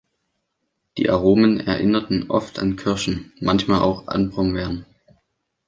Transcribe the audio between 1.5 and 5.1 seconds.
erinnerten oft an Kirschen, manchmal auch an Brombeeren.